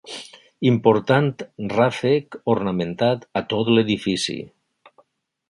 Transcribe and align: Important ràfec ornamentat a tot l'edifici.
Important 0.69 1.27
ràfec 1.73 2.39
ornamentat 2.55 3.29
a 3.43 3.45
tot 3.53 3.71
l'edifici. 3.77 4.39